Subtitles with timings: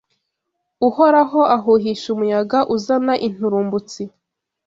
[0.87, 4.01] Uhoraho ahuhisha umuyaga, uzana inturumbutsi